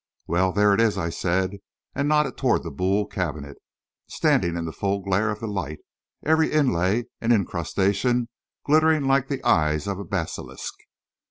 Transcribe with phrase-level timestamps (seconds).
[0.25, 1.57] "Well, there it is," I said,
[1.93, 3.57] and nodded toward the Boule cabinet,
[4.07, 5.77] standing in the full glare of the light,
[6.25, 8.27] every inlay and incrustation
[8.65, 10.73] glittering like the eyes of a basilisk.